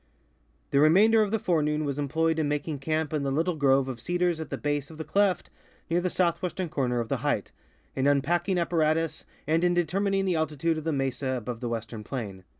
The 0.71 0.79
remainder 0.79 1.21
of 1.21 1.29
the 1.29 1.37
forenoon 1.37 1.85
was 1.85 1.99
employed 1.99 2.39
in 2.39 2.47
making 2.47 2.79
camp 2.79 3.13
in 3.13 3.21
the 3.21 3.29
little 3.29 3.55
grove 3.55 3.87
of 3.87 3.99
cedars 3.99 4.39
at 4.39 4.49
the 4.49 4.57
base 4.57 4.89
of 4.89 4.97
the 4.97 5.03
cleft 5.03 5.51
near 5.91 6.01
the 6.01 6.09
south 6.09 6.41
western 6.41 6.69
corner 6.69 6.99
of 6.99 7.07
the 7.07 7.17
height, 7.17 7.51
in 7.95 8.07
unpacking 8.07 8.57
apparatus, 8.57 9.25
and 9.45 9.63
in 9.63 9.75
de 9.75 9.85
termining 9.85 10.25
the 10.25 10.35
altitude 10.37 10.79
of 10.79 10.85
the 10.85 10.91
mesa 10.91 11.33
above 11.37 11.59
the 11.59 11.69
western 11.69 12.03
plain. 12.03 12.43